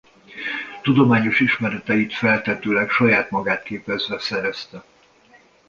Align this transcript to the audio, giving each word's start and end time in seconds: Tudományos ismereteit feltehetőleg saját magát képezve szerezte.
Tudományos 0.81 1.39
ismereteit 1.39 2.13
feltehetőleg 2.13 2.89
saját 2.89 3.29
magát 3.29 3.63
képezve 3.63 4.19
szerezte. 4.19 4.83